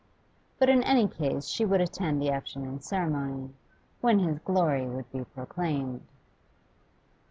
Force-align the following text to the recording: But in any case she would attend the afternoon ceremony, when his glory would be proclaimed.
But 0.57 0.67
in 0.67 0.81
any 0.81 1.07
case 1.07 1.45
she 1.47 1.63
would 1.63 1.79
attend 1.79 2.19
the 2.19 2.31
afternoon 2.31 2.79
ceremony, 2.79 3.51
when 3.99 4.17
his 4.17 4.39
glory 4.39 4.87
would 4.87 5.11
be 5.11 5.25
proclaimed. 5.25 6.01